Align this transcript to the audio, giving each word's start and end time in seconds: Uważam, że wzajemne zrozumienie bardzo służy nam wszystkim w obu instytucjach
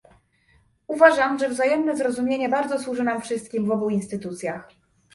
Uważam, 0.87 1.39
że 1.39 1.49
wzajemne 1.49 1.97
zrozumienie 1.97 2.49
bardzo 2.49 2.79
służy 2.79 3.03
nam 3.03 3.21
wszystkim 3.21 3.65
w 3.65 3.71
obu 3.71 3.89
instytucjach 3.89 4.67